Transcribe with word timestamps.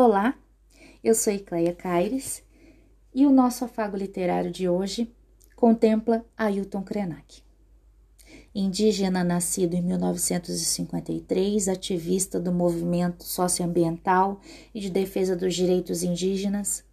Olá, 0.00 0.36
eu 1.02 1.12
sou 1.12 1.32
Icleia 1.32 1.74
Caires 1.74 2.40
e 3.12 3.26
o 3.26 3.32
nosso 3.32 3.64
afago 3.64 3.96
literário 3.96 4.48
de 4.48 4.68
hoje 4.68 5.12
contempla 5.56 6.24
Ailton 6.36 6.82
Krenak. 6.82 7.42
Indígena 8.54 9.24
nascido 9.24 9.74
em 9.74 9.82
1953, 9.82 11.66
ativista 11.66 12.38
do 12.38 12.52
movimento 12.52 13.24
socioambiental 13.24 14.40
e 14.72 14.78
de 14.78 14.88
defesa 14.88 15.34
dos 15.34 15.52
direitos 15.52 16.04
indígenas, 16.04 16.84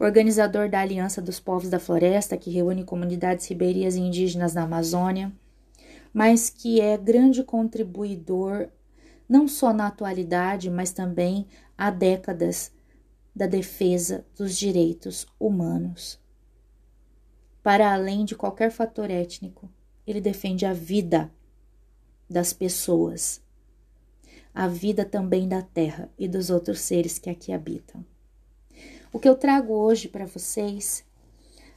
organizador 0.00 0.70
da 0.70 0.80
Aliança 0.80 1.20
dos 1.20 1.38
Povos 1.38 1.68
da 1.68 1.78
Floresta, 1.78 2.38
que 2.38 2.50
reúne 2.50 2.82
comunidades 2.82 3.46
ribeirinhas 3.46 3.94
e 3.94 4.00
indígenas 4.00 4.54
na 4.54 4.62
Amazônia, 4.62 5.30
mas 6.14 6.48
que 6.48 6.80
é 6.80 6.96
grande 6.96 7.44
contribuidor 7.44 8.70
não 9.32 9.48
só 9.48 9.72
na 9.72 9.86
atualidade, 9.86 10.70
mas 10.70 10.92
também 10.92 11.46
há 11.82 11.90
décadas 11.90 12.70
da 13.34 13.48
defesa 13.48 14.24
dos 14.36 14.56
direitos 14.56 15.26
humanos. 15.36 16.16
Para 17.60 17.92
além 17.92 18.24
de 18.24 18.36
qualquer 18.36 18.70
fator 18.70 19.10
étnico, 19.10 19.68
ele 20.06 20.20
defende 20.20 20.64
a 20.64 20.72
vida 20.72 21.28
das 22.30 22.52
pessoas, 22.52 23.42
a 24.54 24.68
vida 24.68 25.04
também 25.04 25.48
da 25.48 25.60
terra 25.60 26.08
e 26.16 26.28
dos 26.28 26.50
outros 26.50 26.78
seres 26.78 27.18
que 27.18 27.28
aqui 27.28 27.52
habitam. 27.52 28.06
O 29.12 29.18
que 29.18 29.28
eu 29.28 29.34
trago 29.34 29.72
hoje 29.72 30.06
para 30.06 30.24
vocês, 30.24 31.04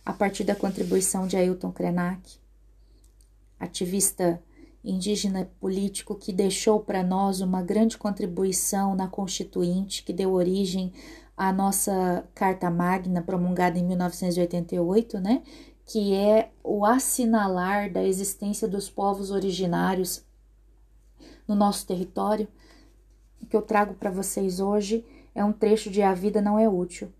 a 0.05 0.13
partir 0.13 0.43
da 0.43 0.55
contribuição 0.55 1.25
de 1.25 1.35
Ailton 1.35 1.71
Krenak, 1.71 2.37
ativista 3.59 4.39
indígena 4.85 5.49
político 5.59 6.15
que 6.15 6.31
deixou 6.31 6.79
para 6.79 7.03
nós 7.03 7.41
uma 7.41 7.61
grande 7.61 7.97
contribuição 7.97 8.95
na 8.95 9.07
Constituinte, 9.07 10.03
que 10.03 10.13
deu 10.13 10.31
origem 10.31 10.93
à 11.35 11.51
nossa 11.51 12.23
Carta 12.35 12.69
Magna, 12.69 13.21
promulgada 13.21 13.79
em 13.79 13.83
1988, 13.83 15.19
né? 15.19 15.41
Que 15.85 16.13
é 16.13 16.51
o 16.63 16.85
assinalar 16.85 17.91
da 17.91 18.03
existência 18.03 18.67
dos 18.67 18.89
povos 18.89 19.31
originários 19.31 20.23
no 21.47 21.55
nosso 21.55 21.85
território. 21.85 22.47
O 23.41 23.45
que 23.45 23.55
eu 23.55 23.61
trago 23.61 23.95
para 23.95 24.11
vocês 24.11 24.59
hoje 24.59 25.05
é 25.33 25.43
um 25.43 25.51
trecho 25.51 25.89
de 25.89 26.01
A 26.01 26.13
Vida 26.13 26.41
Não 26.41 26.57
É 26.57 26.69
Útil, 26.69 27.11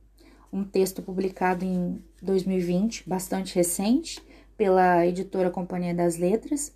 um 0.52 0.64
texto 0.64 1.02
publicado 1.02 1.66
em 1.66 2.02
2020, 2.22 3.08
bastante 3.08 3.54
recente, 3.56 4.24
pela 4.58 5.06
editora 5.06 5.52
Companhia 5.52 5.94
das 5.94 6.18
Letras, 6.18 6.74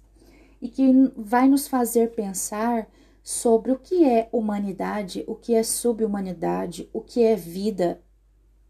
e 0.62 0.70
que 0.70 0.92
vai 1.16 1.48
nos 1.48 1.68
fazer 1.68 2.12
pensar 2.12 2.90
sobre 3.24 3.72
o 3.72 3.80
que 3.80 4.04
é 4.04 4.30
humanidade, 4.32 5.24
o 5.28 5.36
que 5.36 5.54
é 5.54 5.64
subhumanidade, 5.64 6.90
o 6.92 7.02
que 7.02 7.24
é 7.24 7.36
vida 7.36 8.02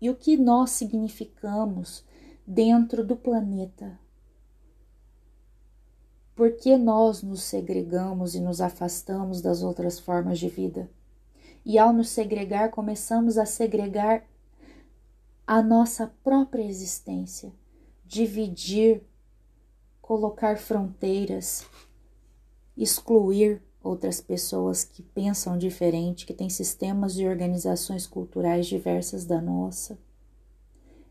e 0.01 0.09
o 0.09 0.15
que 0.15 0.37
nós 0.37 0.71
significamos 0.71 2.03
dentro 2.45 3.03
do 3.03 3.15
planeta. 3.15 3.99
Por 6.35 6.53
que 6.53 6.77
nós 6.77 7.21
nos 7.21 7.43
segregamos 7.43 8.33
e 8.33 8.39
nos 8.39 8.61
afastamos 8.61 9.41
das 9.41 9.61
outras 9.61 9.99
formas 9.99 10.39
de 10.39 10.47
vida? 10.47 10.89
E 11.65 11.77
ao 11.77 11.91
nos 11.91 12.09
segregar, 12.09 12.71
começamos 12.71 13.37
a 13.37 13.45
segregar 13.45 14.23
a 15.45 15.61
nossa 15.61 16.07
própria 16.23 16.63
existência, 16.63 17.51
dividir 18.05 19.03
colocar 20.09 20.57
fronteiras, 20.57 21.67
excluir 22.75 23.61
outras 23.79 24.19
pessoas 24.19 24.83
que 24.83 25.03
pensam 25.03 25.55
diferente, 25.55 26.25
que 26.25 26.33
têm 26.33 26.49
sistemas 26.49 27.15
e 27.15 27.27
organizações 27.27 28.07
culturais 28.07 28.65
diversas 28.65 29.23
da 29.23 29.39
nossa. 29.39 29.99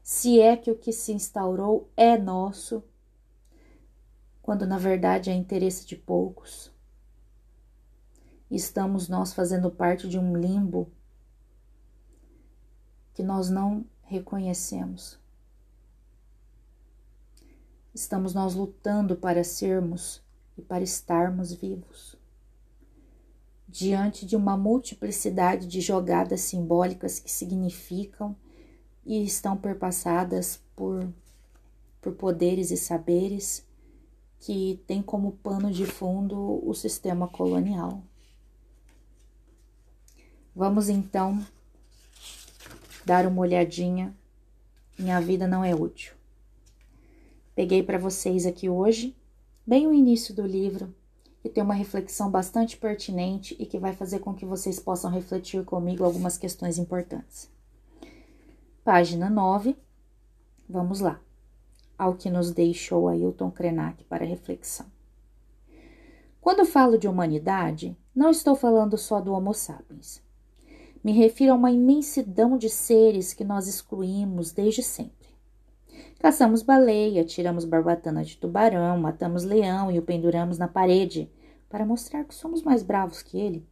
Se 0.03 0.41
é 0.41 0.57
que 0.57 0.69
o 0.69 0.77
que 0.77 0.91
se 0.91 1.13
instaurou 1.13 1.89
é 1.97 2.19
nosso, 2.19 2.83
quando 4.43 4.67
na 4.67 4.79
verdade 4.79 5.31
é 5.31 5.33
interesse 5.33 5.87
de 5.87 5.95
poucos. 5.95 6.73
Estamos 8.51 9.09
nós 9.09 9.33
fazendo 9.33 9.71
parte 9.71 10.09
de 10.09 10.19
um 10.19 10.37
limbo 10.37 10.91
que 13.15 13.23
nós 13.23 13.49
não 13.49 13.85
reconhecemos. 14.03 15.21
Estamos 17.99 18.33
nós 18.33 18.55
lutando 18.55 19.17
para 19.17 19.43
sermos 19.43 20.23
e 20.57 20.63
para 20.63 20.85
estarmos 20.85 21.53
vivos. 21.53 22.15
Diante 23.67 24.25
de 24.25 24.37
uma 24.37 24.57
multiplicidade 24.57 25.67
de 25.67 25.81
jogadas 25.81 26.43
simbólicas 26.43 27.19
que 27.19 27.29
significam 27.29 28.37
e 29.05 29.25
estão 29.25 29.57
perpassadas 29.57 30.63
por, 30.77 31.13
por 32.01 32.13
poderes 32.13 32.71
e 32.71 32.77
saberes 32.77 33.67
que 34.39 34.81
têm 34.87 35.03
como 35.03 35.33
pano 35.33 35.73
de 35.73 35.85
fundo 35.85 36.65
o 36.65 36.73
sistema 36.75 37.27
colonial. 37.27 38.01
Vamos 40.55 40.89
então 40.89 41.45
dar 43.05 43.27
uma 43.27 43.41
olhadinha 43.41 44.17
em 44.97 45.11
A 45.11 45.19
Vida 45.19 45.49
Não 45.49 45.65
É 45.65 45.75
Útil. 45.75 46.18
Peguei 47.59 47.83
para 47.83 47.99
vocês 47.99 48.47
aqui 48.47 48.69
hoje, 48.71 49.17
bem 49.67 49.85
o 49.89 49.93
início 49.93 50.33
do 50.33 50.47
livro, 50.47 50.95
que 51.43 51.49
tem 51.49 51.61
uma 51.61 51.75
reflexão 51.75 52.31
bastante 52.31 52.77
pertinente 52.77 53.57
e 53.59 53.67
que 53.67 53.81
vai 53.81 53.93
fazer 53.93 54.21
com 54.21 54.33
que 54.33 54.47
vocês 54.47 54.79
possam 54.79 55.11
refletir 55.11 55.65
comigo 55.65 56.05
algumas 56.05 56.39
questões 56.39 56.79
importantes. 56.79 57.51
Página 58.85 59.29
9, 59.29 59.77
vamos 60.69 61.01
lá, 61.01 61.21
ao 61.99 62.15
que 62.15 62.31
nos 62.31 62.53
deixou 62.53 63.09
Ailton 63.09 63.51
Krenak 63.51 64.05
para 64.05 64.25
reflexão. 64.25 64.87
Quando 66.41 66.65
falo 66.65 66.97
de 66.97 67.09
humanidade, 67.09 67.99
não 68.15 68.31
estou 68.31 68.55
falando 68.55 68.97
só 68.97 69.21
do 69.21 69.33
Homo 69.33 69.53
sapiens. 69.53 70.23
Me 71.03 71.11
refiro 71.11 71.55
a 71.55 71.57
uma 71.57 71.73
imensidão 71.73 72.57
de 72.57 72.71
seres 72.71 73.35
que 73.35 73.43
nós 73.43 73.67
excluímos 73.67 74.53
desde 74.53 74.81
sempre. 74.81 75.18
Caçamos 76.19 76.63
baleia, 76.63 77.25
tiramos 77.25 77.65
barbatana 77.65 78.25
de 78.25 78.37
tubarão, 78.37 78.99
matamos 78.99 79.45
leão 79.45 79.91
e 79.91 79.99
o 79.99 80.03
penduramos 80.03 80.59
na 80.59 80.67
parede 80.67 81.31
para 81.69 81.87
mostrar 81.87 82.25
que 82.25 82.35
somos 82.35 82.63
mais 82.63 82.83
bravos 82.83 83.23
que 83.23 83.39
ele. 83.39 83.65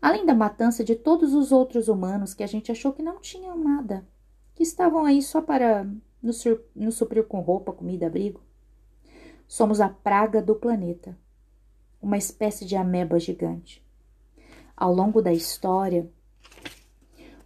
Além 0.00 0.26
da 0.26 0.34
matança 0.34 0.84
de 0.84 0.94
todos 0.94 1.32
os 1.32 1.52
outros 1.52 1.88
humanos 1.88 2.34
que 2.34 2.42
a 2.42 2.46
gente 2.46 2.70
achou 2.70 2.92
que 2.92 3.02
não 3.02 3.20
tinham 3.20 3.56
nada, 3.56 4.06
que 4.54 4.62
estavam 4.62 5.04
aí 5.04 5.22
só 5.22 5.40
para 5.40 5.88
nos, 6.22 6.44
nos 6.74 6.94
suprir 6.94 7.24
com 7.24 7.40
roupa, 7.40 7.72
comida, 7.72 8.06
abrigo. 8.06 8.42
Somos 9.48 9.80
a 9.80 9.88
praga 9.88 10.42
do 10.42 10.54
planeta, 10.54 11.16
uma 12.02 12.18
espécie 12.18 12.66
de 12.66 12.76
ameba 12.76 13.18
gigante. 13.18 13.82
Ao 14.76 14.92
longo 14.92 15.22
da 15.22 15.32
história, 15.32 16.10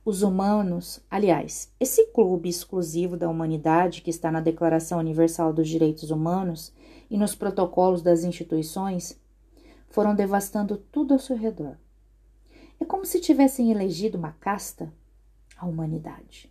os 0.03 0.22
humanos, 0.22 1.00
aliás, 1.11 1.71
esse 1.78 2.06
clube 2.06 2.49
exclusivo 2.49 3.19
da 3.19 3.28
humanidade 3.28 4.00
que 4.00 4.09
está 4.09 4.31
na 4.31 4.41
Declaração 4.41 4.99
Universal 4.99 5.53
dos 5.53 5.69
Direitos 5.69 6.11
Humanos 6.11 6.72
e 7.11 7.19
nos 7.19 7.34
protocolos 7.34 8.00
das 8.00 8.25
instituições, 8.25 9.21
foram 9.91 10.15
devastando 10.15 10.78
tudo 10.91 11.12
ao 11.12 11.21
seu 11.21 11.37
redor. 11.37 11.77
É 12.81 12.84
como 12.84 13.05
se 13.05 13.21
tivessem 13.21 13.71
elegido 13.71 14.16
uma 14.16 14.33
casta, 14.33 14.91
a 15.59 15.66
humanidade. 15.66 16.50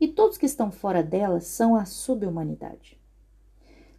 E 0.00 0.06
todos 0.06 0.38
que 0.38 0.46
estão 0.46 0.70
fora 0.70 1.02
dela 1.02 1.40
são 1.40 1.74
a 1.74 1.84
subhumanidade. 1.84 2.96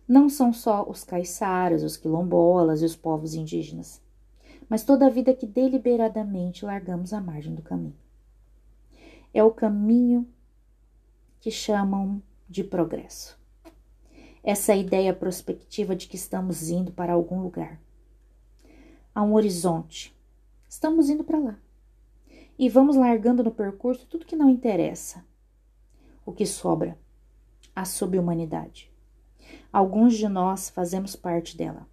Não 0.07 0.29
são 0.29 0.53
só 0.53 0.89
os 0.89 1.03
caiçaras, 1.03 1.83
os 1.83 1.97
quilombolas 1.97 2.81
e 2.81 2.85
os 2.85 2.95
povos 2.95 3.33
indígenas, 3.33 4.01
mas 4.69 4.83
toda 4.83 5.05
a 5.05 5.09
vida 5.09 5.33
que 5.33 5.45
deliberadamente 5.45 6.63
largamos 6.63 7.11
à 7.11 7.19
margem 7.19 7.53
do 7.53 7.61
caminho 7.61 7.97
é 9.33 9.43
o 9.43 9.51
caminho 9.51 10.27
que 11.39 11.51
chamam 11.51 12.21
de 12.47 12.63
progresso. 12.63 13.39
Essa 14.43 14.75
ideia 14.75 15.13
prospectiva 15.13 15.95
de 15.95 16.07
que 16.07 16.15
estamos 16.15 16.69
indo 16.69 16.91
para 16.91 17.13
algum 17.13 17.41
lugar. 17.41 17.79
Há 19.13 19.21
um 19.21 19.33
horizonte. 19.33 20.15
Estamos 20.67 21.09
indo 21.09 21.23
para 21.23 21.39
lá. 21.39 21.59
E 22.57 22.67
vamos 22.67 22.95
largando 22.95 23.43
no 23.43 23.51
percurso 23.51 24.05
tudo 24.07 24.25
que 24.25 24.35
não 24.35 24.49
interessa. 24.49 25.25
O 26.25 26.31
que 26.31 26.45
sobra? 26.45 26.97
A 27.75 27.85
subhumanidade. 27.85 28.91
Alguns 29.71 30.17
de 30.17 30.27
nós 30.27 30.69
fazemos 30.69 31.15
parte 31.15 31.55
dela. 31.55 31.87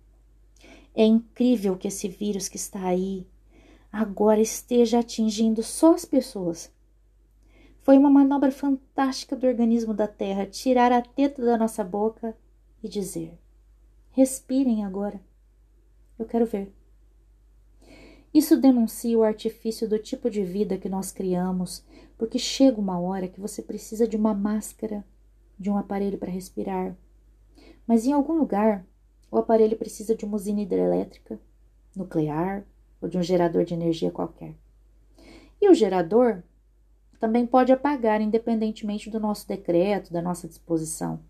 É 0.95 1.05
incrível 1.05 1.77
que 1.77 1.89
esse 1.89 2.09
vírus 2.09 2.49
que 2.49 2.57
está 2.57 2.87
aí 2.87 3.27
agora 3.93 4.41
esteja 4.41 5.01
atingindo 5.01 5.63
só 5.63 5.95
as 5.95 6.05
pessoas 6.05 6.73
foi 7.87 7.97
uma 7.97 8.11
manobra 8.11 8.51
fantástica 8.51 9.37
do 9.37 9.47
organismo 9.47 9.95
da 9.95 10.09
Terra 10.09 10.45
tirar 10.45 10.91
a 10.91 11.01
teta 11.01 11.41
da 11.41 11.57
nossa 11.57 11.85
boca 11.85 12.37
e 12.83 12.89
dizer: 12.89 13.39
Respirem 14.11 14.85
agora. 14.85 15.21
Eu 16.19 16.27
quero 16.27 16.45
ver. 16.47 16.75
Isso 18.35 18.61
denuncia 18.61 19.17
o 19.17 19.23
artifício 19.23 19.89
do 19.89 20.01
tipo 20.01 20.29
de 20.29 20.43
vida 20.43 20.77
que 20.77 20.89
nós 20.89 21.13
criamos, 21.13 21.85
porque 22.19 22.41
chega 22.41 22.81
uma 22.81 22.99
hora 22.99 23.29
que 23.29 23.41
você 23.41 23.63
precisa 23.63 24.05
de 24.05 24.17
uma 24.17 24.35
máscara, 24.35 25.05
de 25.57 25.71
um 25.71 25.79
aparelho 25.79 26.19
para 26.19 26.33
respirar. 26.33 26.97
Mas 27.87 28.05
em 28.05 28.11
algum 28.11 28.33
lugar, 28.33 28.85
o 29.31 29.39
aparelho 29.39 29.77
precisa 29.77 30.17
de 30.17 30.25
uma 30.25 30.35
usina 30.35 30.61
hidrelétrica, 30.61 31.39
nuclear 31.95 32.67
ou 33.01 33.09
de 33.09 33.17
um 33.17 33.23
gerador 33.23 33.65
de 33.65 33.75
energia 33.75 34.11
qualquer. 34.11 34.57
E 35.61 35.71
o 35.71 35.75
gerador 35.75 36.43
também 37.19 37.47
pode 37.47 37.73
apagar, 37.73 38.21
independentemente 38.21 39.11
do 39.11 39.19
nosso 39.19 39.47
decreto, 39.47 40.13
da 40.13 40.23
nossa 40.23 40.47
disposição. 40.47 41.21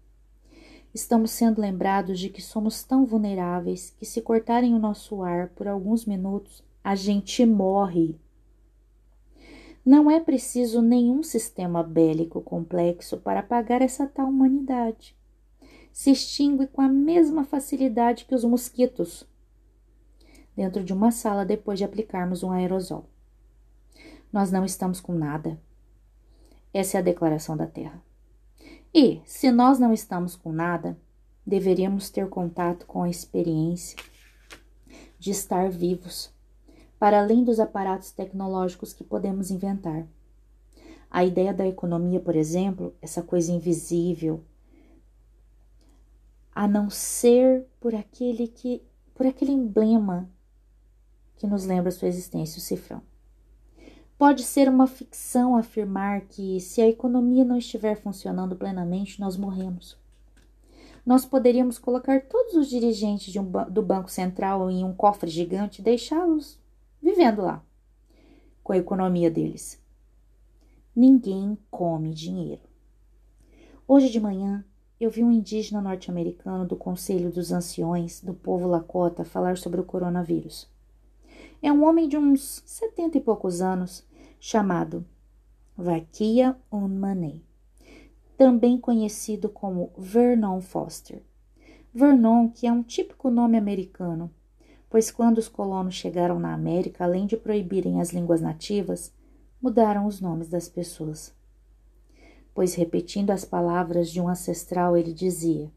Estamos 0.95 1.31
sendo 1.31 1.61
lembrados 1.61 2.19
de 2.19 2.31
que 2.31 2.41
somos 2.41 2.83
tão 2.83 3.05
vulneráveis 3.05 3.91
que, 3.91 4.07
se 4.07 4.23
cortarem 4.23 4.75
o 4.75 4.79
nosso 4.79 5.23
ar 5.23 5.49
por 5.51 5.69
alguns 5.69 6.07
minutos, 6.07 6.65
a 6.83 6.95
gente 6.95 7.45
morre. 7.45 8.19
Não 9.85 10.11
é 10.11 10.19
preciso 10.19 10.81
nenhum 10.81 11.23
sistema 11.23 11.83
bélico 11.83 12.41
complexo 12.41 13.19
para 13.19 13.41
apagar 13.41 13.83
essa 13.83 14.07
tal 14.07 14.29
humanidade. 14.29 15.15
Se 15.93 16.11
extingue 16.11 16.67
com 16.67 16.81
a 16.81 16.89
mesma 16.89 17.45
facilidade 17.45 18.25
que 18.25 18.35
os 18.35 18.45
mosquitos, 18.45 19.27
dentro 20.57 20.83
de 20.83 20.93
uma 20.93 21.11
sala 21.11 21.45
depois 21.45 21.79
de 21.79 21.85
aplicarmos 21.85 22.43
um 22.43 22.51
aerosol. 22.51 23.09
Nós 24.33 24.51
não 24.51 24.65
estamos 24.65 25.01
com 25.01 25.13
nada. 25.13 25.61
Essa 26.73 26.99
é 26.99 27.01
a 27.01 27.05
declaração 27.05 27.57
da 27.57 27.67
Terra. 27.67 28.03
E, 28.93 29.21
se 29.25 29.51
nós 29.51 29.79
não 29.79 29.93
estamos 29.93 30.37
com 30.37 30.53
nada, 30.53 30.99
deveríamos 31.47 32.11
ter 32.11 32.29
contato 32.29 32.87
com 32.87 33.03
a 33.03 33.11
experiência 33.11 33.99
de 35.19 35.31
estar 35.31 35.71
vivos, 35.71 36.33
para 36.99 37.21
além 37.21 37.45
dos 37.45 37.61
aparatos 37.61 38.11
tecnológicos 38.11 38.93
que 38.93 39.05
podemos 39.05 39.51
inventar. 39.51 40.07
A 41.11 41.25
ideia 41.25 41.53
da 41.55 41.67
economia, 41.67 42.21
por 42.21 42.35
exemplo, 42.35 42.95
essa 43.01 43.23
coisa 43.23 43.53
invisível, 43.53 44.43
a 46.55 46.67
não 46.67 46.89
ser 46.89 47.67
por 47.79 47.95
aquele 47.95 48.49
que 48.49 48.83
por 49.15 49.27
aquele 49.27 49.53
emblema 49.53 50.29
que 51.37 51.47
nos 51.47 51.65
lembra 51.65 51.91
sua 51.91 52.09
existência, 52.09 52.59
o 52.59 52.63
cifrão. 52.63 53.03
Pode 54.19 54.45
ser 54.45 54.67
uma 54.69 54.87
ficção 54.87 55.57
afirmar 55.57 56.23
que, 56.23 56.59
se 56.59 56.81
a 56.81 56.89
economia 56.89 57.45
não 57.45 57.59
estiver 57.59 57.97
funcionando 57.97 58.57
plenamente, 58.57 59.21
nós 59.21 59.37
morremos. 59.37 59.99
Nós 61.05 61.27
poderíamos 61.27 61.79
colocar 61.79 62.23
todos 62.23 62.55
os 62.55 62.69
dirigentes 62.69 63.37
um 63.37 63.45
do 63.71 63.83
Banco 63.83 64.11
Central 64.11 64.71
em 64.71 64.83
um 64.83 64.95
cofre 64.95 65.31
gigante 65.31 65.81
e 65.81 65.85
deixá-los 65.85 66.59
vivendo 67.03 67.43
lá, 67.43 67.63
com 68.65 68.73
a 68.73 68.79
economia 68.79 69.31
deles. 69.31 69.81
Ninguém 70.95 71.59
come 71.71 72.15
dinheiro. 72.15 72.63
Hoje 73.87 74.09
de 74.09 74.19
manhã, 74.19 74.65
eu 74.99 75.11
vi 75.11 75.23
um 75.23 75.31
indígena 75.31 75.83
norte-americano 75.83 76.67
do 76.67 76.75
Conselho 76.75 77.31
dos 77.31 77.53
Anciões 77.53 78.23
do 78.23 78.33
povo 78.33 78.67
Lakota 78.67 79.25
falar 79.25 79.59
sobre 79.59 79.79
o 79.79 79.85
coronavírus. 79.85 80.75
É 81.63 81.73
um 81.73 81.85
homem 81.85 82.09
de 82.09 82.19
uns 82.19 82.63
setenta 82.67 83.17
e 83.17 83.21
poucos 83.21 83.63
anos, 83.63 84.07
chamado 84.39 85.05
Vakia 85.77 86.57
Unmanei, 86.71 87.43
também 88.37 88.79
conhecido 88.79 89.49
como 89.49 89.91
Vernon 89.97 90.61
Foster. 90.61 91.23
Vernon, 91.93 92.51
que 92.51 92.67
é 92.67 92.73
um 92.73 92.83
típico 92.83 93.31
nome 93.31 93.57
americano, 93.57 94.31
pois 94.91 95.11
quando 95.11 95.39
os 95.39 95.49
colonos 95.49 95.95
chegaram 95.95 96.39
na 96.39 96.53
América, 96.53 97.05
além 97.05 97.27
de 97.27 97.37
proibirem 97.37 98.01
as 98.01 98.11
línguas 98.11 98.41
nativas, 98.41 99.13
mudaram 99.61 100.07
os 100.07 100.21
nomes 100.21 100.49
das 100.49 100.69
pessoas. 100.69 101.35
Pois, 102.55 102.75
repetindo 102.75 103.31
as 103.31 103.45
palavras 103.45 104.11
de 104.11 104.21
um 104.21 104.29
ancestral, 104.29 104.97
ele 104.97 105.13
dizia: 105.13 105.71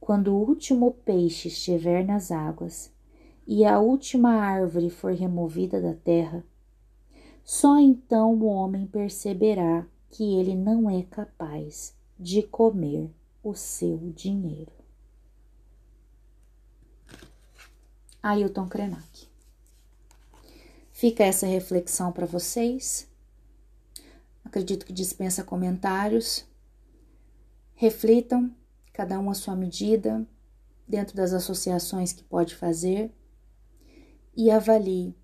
Quando 0.00 0.34
o 0.34 0.38
último 0.38 0.92
peixe 1.04 1.48
estiver 1.48 2.04
nas 2.04 2.30
águas 2.30 2.90
e 3.52 3.64
a 3.64 3.80
última 3.80 4.30
árvore 4.34 4.88
for 4.90 5.12
removida 5.12 5.80
da 5.80 5.92
terra, 5.92 6.44
só 7.42 7.80
então 7.80 8.32
o 8.34 8.44
homem 8.44 8.86
perceberá 8.86 9.84
que 10.08 10.22
ele 10.38 10.54
não 10.54 10.88
é 10.88 11.02
capaz 11.02 11.92
de 12.16 12.44
comer 12.44 13.10
o 13.42 13.52
seu 13.52 13.98
dinheiro. 14.14 14.70
Ailton 18.22 18.68
Krenak. 18.68 19.28
Fica 20.92 21.24
essa 21.24 21.44
reflexão 21.48 22.12
para 22.12 22.26
vocês. 22.26 23.08
Acredito 24.44 24.86
que 24.86 24.92
dispensa 24.92 25.42
comentários. 25.42 26.46
Reflitam, 27.74 28.54
cada 28.92 29.18
um 29.18 29.28
à 29.28 29.34
sua 29.34 29.56
medida, 29.56 30.24
dentro 30.86 31.16
das 31.16 31.32
associações 31.32 32.12
que 32.12 32.22
pode 32.22 32.54
fazer, 32.54 33.12
e 34.36 34.50
avalie 34.50 35.14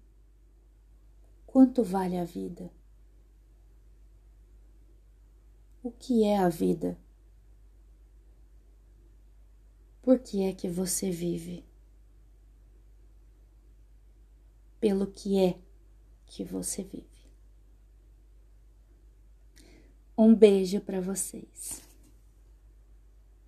quanto 1.47 1.83
vale 1.83 2.19
a 2.19 2.25
vida. 2.25 2.71
O 5.83 5.91
que 5.91 6.25
é 6.25 6.37
a 6.37 6.49
vida? 6.49 6.99
Por 10.03 10.19
que 10.19 10.43
é 10.43 10.53
que 10.53 10.69
você 10.69 11.11
vive? 11.11 11.65
Pelo 14.81 15.07
que 15.07 15.39
é 15.39 15.59
que 16.27 16.45
você 16.45 16.83
vive. 16.83 17.07
Um 20.19 20.35
beijo 20.35 20.81
para 20.81 21.01
vocês. 21.01 21.86